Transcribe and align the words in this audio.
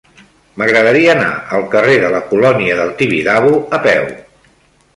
M'agradaria 0.59 1.11
anar 1.13 1.27
al 1.59 1.67
carrer 1.75 1.99
de 2.05 2.11
la 2.15 2.23
Colònia 2.33 2.79
del 2.81 2.97
Tibidabo 3.03 3.55
a 3.79 3.85
peu. 3.87 4.13